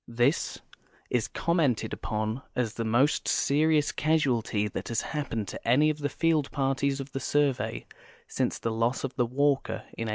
This 0.07 0.57
is 1.11 1.27
commented 1.27 1.93
upon 1.93 2.41
as 2.55 2.73
the 2.73 2.83
most 2.83 3.27
serious 3.27 3.91
casualty 3.91 4.67
that 4.67 4.87
has 4.87 5.03
hapiiened 5.03 5.45
to 5.49 5.67
any 5.67 5.91
of 5.91 5.99
the 5.99 6.09
field 6.09 6.49
parties 6.49 6.99
of 6.99 7.11
the 7.11 7.19
Survey 7.19 7.85
since 8.27 8.57
the 8.57 8.71
loss 8.71 9.03
of 9.03 9.13
the 9.15 9.27
Walker 9.27 9.83
in 9.95 10.07
185G. 10.07 10.09